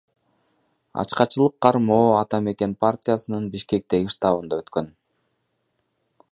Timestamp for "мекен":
2.47-2.73